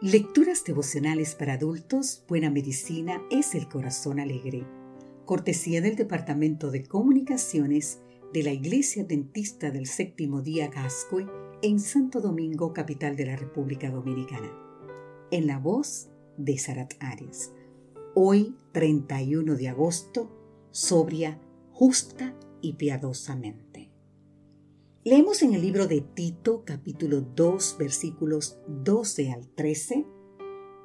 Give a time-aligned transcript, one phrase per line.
[0.00, 4.64] Lecturas devocionales para adultos, Buena Medicina es el Corazón Alegre.
[5.24, 7.98] Cortesía del Departamento de Comunicaciones
[8.32, 11.26] de la Iglesia Dentista del Séptimo Día Gascue
[11.62, 14.52] en Santo Domingo, capital de la República Dominicana.
[15.32, 17.50] En la voz de Sarat Arias.
[18.14, 20.30] Hoy, 31 de agosto,
[20.70, 21.40] sobria,
[21.72, 23.67] justa y piadosamente.
[25.08, 30.04] Leemos en el libro de Tito capítulo 2 versículos 12 al 13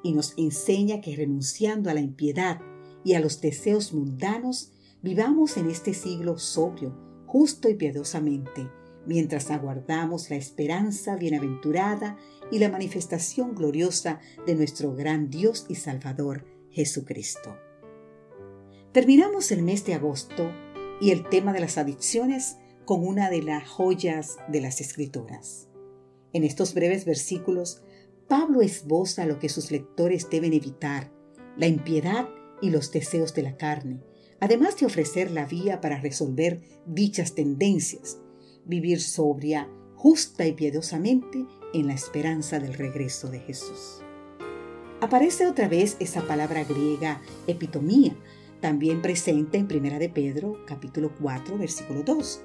[0.02, 2.58] y nos enseña que renunciando a la impiedad
[3.04, 4.72] y a los deseos mundanos,
[5.02, 8.70] vivamos en este siglo sobrio, justo y piadosamente,
[9.06, 12.16] mientras aguardamos la esperanza bienaventurada
[12.50, 17.58] y la manifestación gloriosa de nuestro gran Dios y Salvador, Jesucristo.
[18.90, 20.50] Terminamos el mes de agosto
[20.98, 25.68] y el tema de las adicciones con una de las joyas de las Escrituras.
[26.32, 27.82] En estos breves versículos,
[28.28, 31.12] Pablo esboza lo que sus lectores deben evitar,
[31.56, 32.28] la impiedad
[32.60, 34.02] y los deseos de la carne,
[34.40, 38.18] además de ofrecer la vía para resolver dichas tendencias,
[38.64, 44.02] vivir sobria, justa y piadosamente en la esperanza del regreso de Jesús.
[45.00, 48.16] Aparece otra vez esa palabra griega epitomía,
[48.60, 52.40] también presente en Primera de Pedro, capítulo 4, versículo 2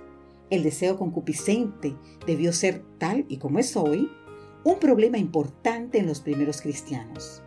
[0.50, 4.10] el deseo concupiscente debió ser, tal y como es hoy,
[4.64, 7.42] un problema importante en los primeros cristianos,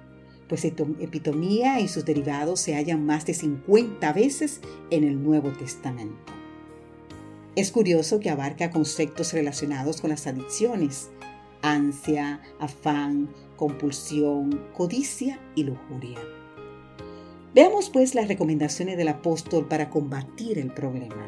[0.48, 6.33] pues epitomía y sus derivados se hallan más de 50 veces en el Nuevo Testamento.
[7.55, 11.11] Es curioso que abarca conceptos relacionados con las adicciones,
[11.61, 16.19] ansia, afán, compulsión, codicia y lujuria.
[17.55, 21.27] Veamos pues las recomendaciones del apóstol para combatir el problema.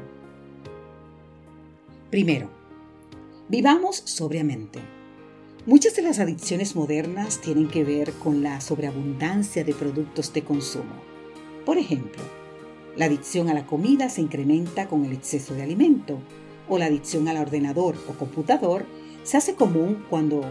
[2.14, 2.48] Primero,
[3.48, 4.78] vivamos sobriamente.
[5.66, 10.94] Muchas de las adicciones modernas tienen que ver con la sobreabundancia de productos de consumo.
[11.66, 12.22] Por ejemplo,
[12.94, 16.20] la adicción a la comida se incrementa con el exceso de alimento
[16.68, 18.86] o la adicción al ordenador o computador
[19.24, 20.42] se hace común cuando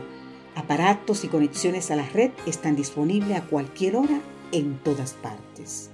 [0.56, 4.20] aparatos y conexiones a la red están disponibles a cualquier hora
[4.52, 5.92] en todas partes.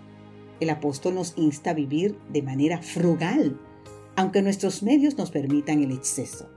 [0.61, 3.59] El apóstol nos insta a vivir de manera frugal
[4.19, 6.49] aunque nuestros medios nos permitan el exceso.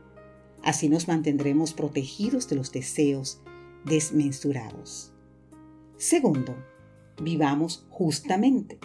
[0.65, 3.41] Así nos mantendremos protegidos de los deseos
[3.84, 5.12] desmensurados.
[5.97, 6.56] Segundo,
[7.22, 8.81] vivamos justamente.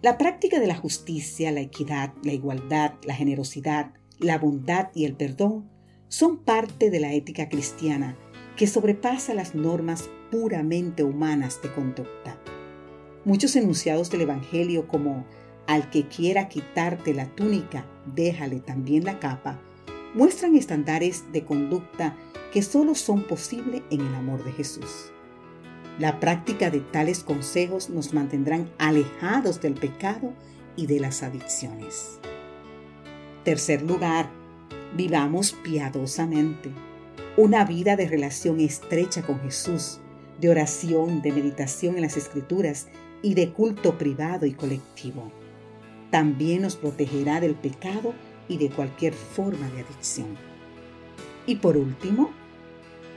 [0.00, 5.14] La práctica de la justicia, la equidad, la igualdad, la generosidad, la bondad y el
[5.14, 5.68] perdón
[6.08, 8.16] son parte de la ética cristiana
[8.56, 12.40] que sobrepasa las normas puramente humanas de conducta.
[13.26, 15.26] Muchos enunciados del Evangelio como
[15.68, 19.60] al que quiera quitarte la túnica, déjale también la capa,
[20.14, 22.16] muestran estándares de conducta
[22.52, 25.12] que solo son posibles en el amor de Jesús.
[25.98, 30.32] La práctica de tales consejos nos mantendrán alejados del pecado
[30.74, 32.18] y de las adicciones.
[33.44, 34.30] Tercer lugar,
[34.96, 36.70] vivamos piadosamente.
[37.36, 40.00] Una vida de relación estrecha con Jesús,
[40.40, 42.86] de oración, de meditación en las escrituras
[43.20, 45.30] y de culto privado y colectivo
[46.10, 48.14] también nos protegerá del pecado
[48.48, 50.36] y de cualquier forma de adicción.
[51.46, 52.30] Y por último,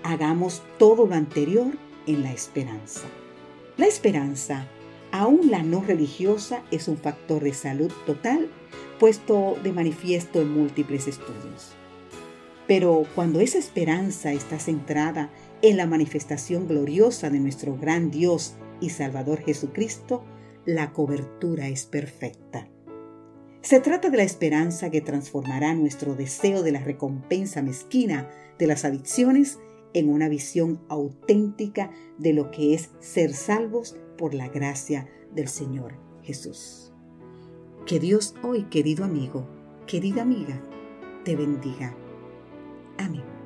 [0.04, 1.74] hagamos todo lo anterior
[2.08, 3.08] en la esperanza.
[3.78, 4.68] La esperanza,
[5.12, 8.50] aún la no religiosa, es un factor de salud total
[9.00, 11.72] puesto de manifiesto en múltiples estudios.
[12.68, 15.32] Pero cuando esa esperanza está centrada
[15.64, 20.24] en la manifestación gloriosa de nuestro gran Dios y Salvador Jesucristo,
[20.66, 22.68] la cobertura es perfecta.
[23.62, 28.28] Se trata de la esperanza que transformará nuestro deseo de la recompensa mezquina
[28.58, 29.60] de las adicciones
[29.94, 35.94] en una visión auténtica de lo que es ser salvos por la gracia del Señor
[36.24, 36.92] Jesús.
[37.86, 39.48] Que Dios hoy, querido amigo,
[39.86, 40.60] querida amiga,
[41.24, 41.96] te bendiga.
[42.98, 43.41] Amén.